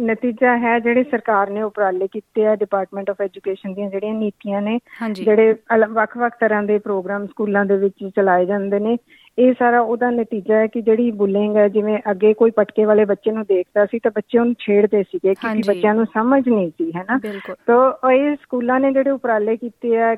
[0.00, 4.78] ਨਤੀਜਾ ਹੈ ਜਿਹੜੇ ਸਰਕਾਰ ਨੇ ਉਪਰਾਲੇ ਕੀਤੇ ਆ ਡਿਪਾਰਟਮੈਂਟ ਆਫ ਐਜੂਕੇਸ਼ਨ ਦੀਆਂ ਜਿਹੜੀਆਂ ਨੀਤੀਆਂ ਨੇ
[5.14, 5.54] ਜਿਹੜੇ
[5.92, 8.96] ਵੱਖ-ਵੱਖ ਤਰ੍ਹਾਂ ਦੇ ਪ੍ਰੋਗਰਾਮ ਸਕੂਲਾਂ ਦੇ ਵਿੱਚ ਚਲਾਏ ਜਾਂਦੇ ਨੇ।
[9.38, 13.30] ਇਹ ਸਾਰਾ ਉਹਦਾ ਨਤੀਜਾ ਹੈ ਕਿ ਜਿਹੜੀ ਬੁਲਿੰਗ ਹੈ ਜਿਵੇਂ ਅੱਗੇ ਕੋਈ ਪਟਕੇ ਵਾਲੇ ਬੱਚੇ
[13.30, 17.18] ਨੂੰ ਦੇਖਦਾ ਸੀ ਤਾਂ ਬੱਚੇ ਉਹਨੂੰ ਛੇੜਦੇ ਸੀਗੇ ਕਿ ਬੱਚਿਆਂ ਨੂੰ ਸਮਝ ਨਹੀਂ ਸੀ ਹੈਨਾ
[17.66, 20.14] ਤਾਂ ਇਹ ਸਕੂਲਾਂ ਨੇ ਜਿਹੜੇ ਉਪਰਾਲੇ ਕੀਤੇ ਆ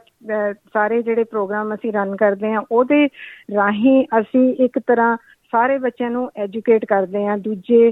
[0.73, 3.05] ਸਾਰੇ ਜਿਹੜੇ ਪ੍ਰੋਗਰਾਮ ਅਸੀਂ ਰਨ ਕਰਦੇ ਆ ਉਹਦੇ
[3.55, 5.17] ਰਾਹੀਂ ਅਸੀਂ ਇੱਕ ਤਰ੍ਹਾਂ
[5.53, 7.91] ਸਾਰੇ ਬੱਚਿਆਂ ਨੂੰ ਐਜੂਕੇਟ ਕਰਦੇ ਆ ਦੂਜੇ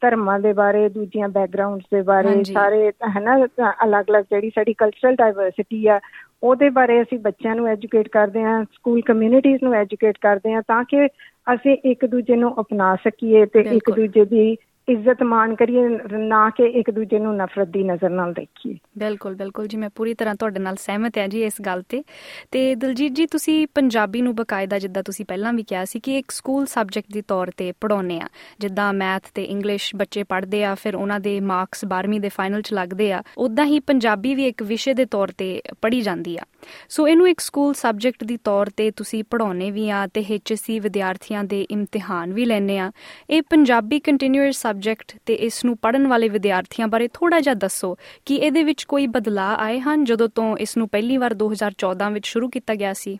[0.00, 3.36] ਧਰਮਾਂ ਦੇ ਬਾਰੇ ਦੂਜੀਆਂ ਬੈਕਗ੍ਰਾਉਂਡਸ ਦੇ ਬਾਰੇ ਸਾਰੇ ਹਨਾ
[3.84, 6.00] ਅਲੱਗ-ਅਲੱਗ ਜਿਹੜੀ ਸਾਡੀ ਕਲਚਰਲ ਡਾਈਵਰਸਿਟੀ ਆ
[6.42, 10.82] ਉਹਦੇ ਬਾਰੇ ਅਸੀਂ ਬੱਚਿਆਂ ਨੂੰ ਐਜੂਕੇਟ ਕਰਦੇ ਆ ਸਕੂਲ ਕਮਿਊਨਿਟੀਆਂ ਨੂੰ ਐਜੂਕੇਟ ਕਰਦੇ ਆ ਤਾਂ
[10.84, 11.06] ਕਿ
[11.54, 14.56] ਅਸੀਂ ਇੱਕ ਦੂਜੇ ਨੂੰ ਅਪਣਾ ਸਕੀਏ ਤੇ ਇੱਕ ਦੂਜੇ ਦੀ
[14.88, 19.66] ਇੱਜ਼ਤ ਮਾਣ ਕਰੀਏ, ਨਾ ਕਿ ਇੱਕ ਦੂਜੇ ਨੂੰ ਨਫ਼ਰਤ ਦੀ ਨਜ਼ਰ ਨਾਲ ਦੇਖੀਏ। ਬਿਲਕੁਲ ਬਿਲਕੁਲ
[19.66, 22.04] ਜੀ, ਮੈਂ ਪੂਰੀ ਤਰ੍ਹਾਂ ਤੁਹਾਡੇ ਨਾਲ ਸਹਿਮਤ ਹਾਂ ਜੀ ਇਸ ਗੱਲ ਤੇ।
[22.50, 26.30] ਤੇ ਦਿਲਜੀਤ ਜੀ, ਤੁਸੀਂ ਪੰਜਾਬੀ ਨੂੰ ਬਕਾਇਦਾ ਜਿੱਦਾਂ ਤੁਸੀਂ ਪਹਿਲਾਂ ਵੀ ਕਿਹਾ ਸੀ ਕਿ ਇੱਕ
[26.30, 30.94] ਸਕੂਲ ਸਬਜੈਕਟ ਦੀ ਤੌਰ ਤੇ ਪੜਾਉਨੇ ਆ ਜਿੱਦਾਂ ਮੈਥ ਤੇ ਇੰਗਲਿਸ਼ ਬੱਚੇ ਪੜ੍ਹਦੇ ਆ, ਫਿਰ
[30.94, 34.94] ਉਹਨਾਂ ਦੇ ਮਾਰਕਸ 12ਵੀਂ ਦੇ ਫਾਈਨਲ ਚ ਲੱਗਦੇ ਆ ਉਦਾਂ ਹੀ ਪੰਜਾਬੀ ਵੀ ਇੱਕ ਵਿਸ਼ੇ
[34.94, 36.42] ਦੇ ਤੌਰ ਤੇ ਪੜ੍ਹੀ ਜਾਂਦੀ ਆ।
[36.88, 41.44] ਸੋ ਇਹਨੂੰ ਇੱਕ ਸਕੂਲ ਸਬਜੈਕਟ ਦੀ ਤੌਰ ਤੇ ਤੁਸੀਂ ਪੜਾਉਨੇ ਵੀ ਆ ਤੇ ਐਚਐਸਸੀ ਵਿਦਿਆਰਥੀਆਂ
[41.44, 42.92] ਦੇ ਇਮਤਿਹਾਨ ਵੀ ਲੈਣੇ ਆ।
[43.30, 48.36] ਇਹ ਪੰਜਾਬੀ ਕੰਟੀਨਿਊਅਸ ਸਬਜੈਕਟ ਤੇ ਇਸ ਨੂੰ ਪੜਨ ਵਾਲੇ ਵਿਦਿਆਰਥੀਆਂ ਬਾਰੇ ਥੋੜਾ ਜਿਹਾ ਦੱਸੋ ਕਿ
[48.36, 52.48] ਇਹਦੇ ਵਿੱਚ ਕੋਈ ਬਦਲਾਅ ਆਏ ਹਨ ਜਦੋਂ ਤੋਂ ਇਸ ਨੂੰ ਪਹਿਲੀ ਵਾਰ 2014 ਵਿੱਚ ਸ਼ੁਰੂ
[52.48, 53.18] ਕੀਤਾ ਗਿਆ ਸੀ?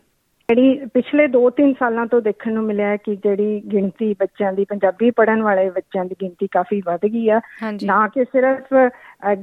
[0.48, 5.42] ਜਿਹੜੀ ਪਿਛਲੇ 2-3 ਸਾਲਾਂ ਤੋਂ ਦੇਖਣ ਨੂੰ ਮਿਲਿਆ ਕਿ ਜਿਹੜੀ ਗਿਣਤੀ ਬੱਚਿਆਂ ਦੀ ਪੰਜਾਬੀ ਪੜਨ
[5.42, 7.40] ਵਾਲੇ ਬੱਚਿਆਂ ਦੀ ਗਿਣਤੀ ਕਾਫੀ ਵੱਧ ਗਈ ਆ।
[7.84, 8.74] ਨਾ ਕਿ ਸਿਰਫ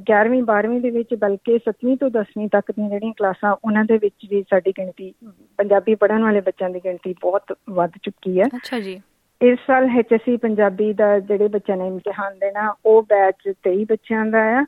[0.10, 4.28] 11ਵੀਂ 12ਵੀਂ ਦੇ ਵਿੱਚ ਬਲਕਿ 7ਵੀਂ ਤੋਂ 10ਵੀਂ ਤੱਕ ਦੀਆਂ ਜਿਹੜੀਆਂ ਕਲਾਸਾਂ ਉਹਨਾਂ ਦੇ ਵਿੱਚ
[4.30, 5.14] ਵੀ ਸਾਡੀ ਗਿਣਤੀ
[5.58, 9.02] ਪੰਜਾਬੀ ਪੜਨ ਵਾਲੇ ਬੱਚਿਆਂ ਦੀ ਗਿਣਤੀ ਬਹੁਤ ਵੱਧ ਚੁੱਕੀ ਹੈ। ਅੱਛਾ ਜੀ।
[9.42, 14.42] ਇਸ ਸਾਲ ਐਚਐਸਸੀ ਪੰਜਾਬੀ ਦਾ ਜਿਹੜੇ ਬੱਚਿਆਂ ਨੇ ਇਮਤਿਹਾਨ ਦੇਣਾ ਉਹ ਬੈਚ 23 ਬੱਚਿਆਂ ਦਾ
[14.60, 14.66] ਆ।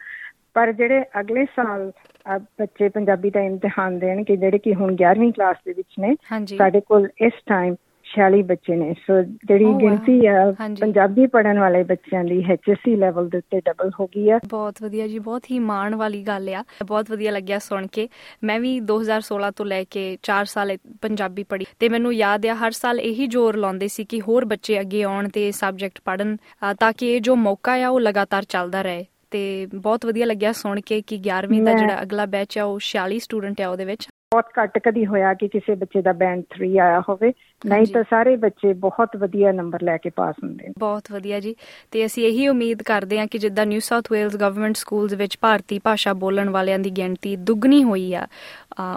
[0.53, 1.91] ਪਰ ਜਿਹੜੇ ਅਗਲੇ ਸਾਲ
[2.37, 6.15] ਬੱਚੇ ਪੰਜਾਬੀ ਦਾ ਇਮਤਿਹਾਨ ਦੇਣਗੇ ਜਿਹੜੇ ਕਿ ਹੁਣ 11ਵੀਂ ਕਲਾਸ ਦੇ ਵਿੱਚ ਨੇ
[6.57, 7.75] ਸਾਡੇ ਕੋਲ ਇਸ ਟਾਈਮ
[8.11, 10.33] 46 ਬੱਚੇ ਨੇ। ਸੋ ਜਿਹੜੀ ਗਿਣਤੀ ਆ
[10.79, 15.07] ਪੰਜਾਬੀ ਪੜਨ ਵਾਲੇ ਬੱਚਿਆਂ ਦੀ ਐਚਐਸਸੀ ਲੈਵਲ ਦੇ ਉੱਤੇ ਡਬਲ ਹੋ ਗਈ ਆ। ਬਹੁਤ ਵਧੀਆ
[15.07, 18.07] ਜੀ ਬਹੁਤ ਹੀ ਮਾਣ ਵਾਲੀ ਗੱਲ ਆ। ਬਹੁਤ ਵਧੀਆ ਲੱਗਿਆ ਸੁਣ ਕੇ।
[18.43, 22.71] ਮੈਂ ਵੀ 2016 ਤੋਂ ਲੈ ਕੇ 4 ਸਾਲ ਪੰਜਾਬੀ ਪੜ੍ਹੀ। ਤੇ ਮੈਨੂੰ ਯਾਦ ਆ ਹਰ
[22.71, 26.35] ਸਾਲ ਇਹੀ ਜ਼ੋਰ ਲਾਉਂਦੇ ਸੀ ਕਿ ਹੋਰ ਬੱਚੇ ਅੱਗੇ ਆਉਣ ਤੇ ਸਬਜੈਕਟ ਪੜਨ
[26.79, 29.41] ਤਾਂ ਕਿ ਇਹ ਜੋ ਮੌਕਾ ਆ ਉਹ ਲਗਾਤਾਰ ਚੱਲਦਾ ਰਹੇ। ਤੇ
[29.73, 33.61] ਬਹੁਤ ਵਧੀਆ ਲੱਗਿਆ ਸੁਣ ਕੇ ਕਿ 11ਵੀਂ ਦਾ ਜਿਹੜਾ ਅਗਲਾ ਬੈਚ ਆ ਉਹ 46 ਸਟੂਡੈਂਟ
[33.61, 37.31] ਆ ਉਹਦੇ ਵਿੱਚ। ਬਹੁਤ ਘੱਟ ਕਦੀ ਹੋਇਆ ਕਿ ਕਿਸੇ ਬੱਚੇ ਦਾ ਬੈਂਡ 3 ਆਇਆ ਹੋਵੇ।
[37.61, 41.55] ਨਹੀਂ ਤਾਂ ਸਾਰੇ ਬੱਚੇ ਬਹੁਤ ਵਧੀਆ ਨੰਬਰ ਲੈ ਕੇ ਪਾਸ ਹੁੰਦੇ ਨੇ। ਬਹੁਤ ਵਧੀਆ ਜੀ।
[41.91, 45.79] ਤੇ ਅਸੀਂ ਇਹੀ ਉਮੀਦ ਕਰਦੇ ਹਾਂ ਕਿ ਜਿੱਦਾਂ New South Wales government schools ਵਿੱਚ ਭਾਰਤੀ
[45.79, 48.25] ਭਾਸ਼ਾ ਬੋਲਣ ਵਾਲਿਆਂ ਦੀ ਗਿਣਤੀ ਦੁੱਗਣੀ ਹੋਈ ਆ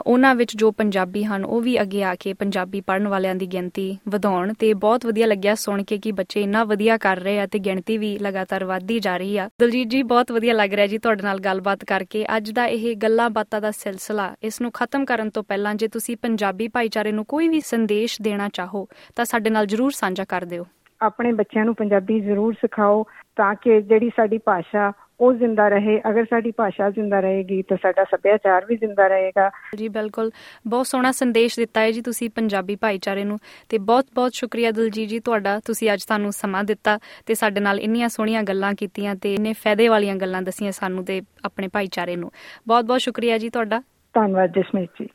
[0.06, 3.86] ਉਹਨਾਂ ਵਿੱਚ ਜੋ ਪੰਜਾਬੀ ਹਨ ਉਹ ਵੀ ਅੱਗੇ ਆ ਕੇ ਪੰਜਾਬੀ ਪੜਨ ਵਾਲਿਆਂ ਦੀ ਗਿਣਤੀ
[4.08, 7.58] ਵਧਾਉਣ। ਤੇ ਬਹੁਤ ਵਧੀਆ ਲੱਗਿਆ ਸੁਣ ਕੇ ਕਿ ਬੱਚੇ ਇੰਨਾ ਵਧੀਆ ਕਰ ਰਹੇ ਆ ਤੇ
[7.58, 11.22] ਗਿਣਤੀ ਵੀ ਲਗਾਤਾਰ ਵਧਦੀ ਜਾ ਰਹੀ ਆ। ਦਲਜੀਤ ਜੀ ਬਹੁਤ ਵਧੀਆ ਲੱਗ ਰਿਹਾ ਜੀ ਤੁਹਾਡੇ
[11.22, 15.42] ਨਾਲ ਗੱਲਬਾਤ ਕਰਕੇ। ਅੱਜ ਦਾ ਇਹ ਗੱਲਾਂ ਬਾਤਾਂ ਦਾ ਸਿਲਸਿਲਾ ਇਸ ਨੂੰ ਖਤਮ ਕਰਨ ਤੋਂ
[15.42, 19.90] ਪਹਿਲਾਂ ਜੇ ਤੁਸੀਂ ਪੰਜਾਬੀ ਭਾਈਚਾਰੇ ਨੂੰ ਕੋਈ ਵੀ ਸੰਦੇਸ਼ ਦੇਣਾ ਚਾਹੋ ਤਾਂ ਸਾਡੇ ਨਾਲ ਜਰੂਰ
[19.90, 20.66] ਸਾਂਝਾ ਕਰ ਦਿਓ।
[21.02, 23.04] ਆਪਣੇ ਬੱਚਿਆਂ ਨੂੰ ਪੰਜਾਬੀ ਜ਼ਰੂਰ ਸਿਖਾਓ
[23.36, 28.04] ਤਾਂ ਕਿ ਜਿਹੜੀ ਸਾਡੀ ਭਾਸ਼ਾ ਉਹ ਜ਼ਿੰਦਾ ਰਹੇ। ਅਗਰ ਸਾਡੀ ਭਾਸ਼ਾ ਜ਼ਿੰਦਾ ਰਹੇਗੀ ਤਾਂ ਸਾਡਾ
[28.04, 30.30] ਸੱਭਿਆਚਾਰ ਵੀ ਜ਼ਿੰਦਾ ਰਹੇਗਾ। ਜੀ ਬਿਲਕੁਲ।
[30.66, 33.38] ਬਹੁਤ ਸੋਹਣਾ ਸੰਦੇਸ਼ ਦਿੱਤਾ ਹੈ ਜੀ ਤੁਸੀਂ ਪੰਜਾਬੀ ਭਾਈਚਾਰੇ ਨੂੰ।
[33.68, 38.08] ਤੇ ਬਹੁਤ-ਬਹੁਤ ਸ਼ੁਕਰੀਆ ਦਿਲਜੀਤ ਜੀ ਤੁਹਾਡਾ ਤੁਸੀਂ ਅੱਜ ਸਾਨੂੰ ਸਮਾਂ ਦਿੱਤਾ ਤੇ ਸਾਡੇ ਨਾਲ ਇੰਨੀਆਂ
[38.08, 42.30] ਸੋਹਣੀਆਂ ਗੱਲਾਂ ਕੀਤੀਆਂ ਤੇ ਇੰਨੇ ਫਾਇਦੇ ਵਾਲੀਆਂ ਗੱਲਾਂ ਦਸੀਆਂ ਸਾਨੂੰ ਤੇ ਆਪਣੇ ਭਾਈਚਾਰੇ ਨੂੰ।
[42.66, 43.82] ਬਹੁਤ-ਬਹੁਤ ਸ਼ੁਕਰੀਆ ਜੀ ਤੁਹਾਡਾ।
[44.14, 45.06] ਧੰਨਵਾਦ ਜਸਮੀਤ ਜੀ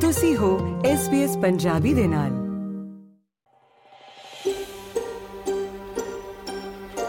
[0.00, 2.30] ਤੁਸੀਂ ਹੋ SBS ਪੰਜਾਬੀ ਦੇ ਨਾਲ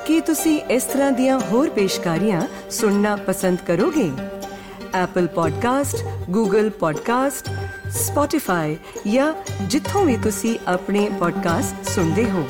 [0.06, 4.12] ਕੀ ਤੁਸੀਂ ਇਸ ਤਰ੍ਹਾਂ ਦੀਆਂ ਹੋਰ ਪੇਸ਼ਕਾਰੀਆਂ ਸੁਣਨਾ ਪਸੰਦ ਕਰੋਗੇ
[5.04, 5.98] Apple Podcast,
[6.36, 7.50] Google Podcast,
[7.90, 8.76] Spotify
[9.12, 9.34] ਜਾਂ
[9.68, 12.48] ਜਿੱਥੋਂ ਵੀ ਤੁਸੀਂ ਆਪਣੇ ਪੋਡਕਾਸਟ ਸੁਣਦੇ ਹੋ